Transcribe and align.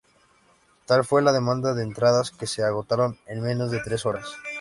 Tal 0.87 1.03
fue 1.05 1.21
la 1.21 1.31
demanda 1.31 1.75
de 1.75 1.83
entradas, 1.83 2.31
que 2.31 2.47
se 2.47 2.63
agotaron 2.63 3.19
en 3.27 3.43
menos 3.43 3.69
de 3.69 3.81
tres 3.83 4.03
horas. 4.07 4.27